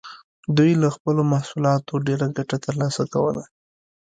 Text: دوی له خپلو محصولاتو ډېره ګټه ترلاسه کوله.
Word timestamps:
دوی 0.57 0.71
له 0.83 0.89
خپلو 0.95 1.21
محصولاتو 1.33 1.93
ډېره 2.07 2.27
ګټه 2.37 2.57
ترلاسه 2.65 3.03
کوله. 3.13 3.43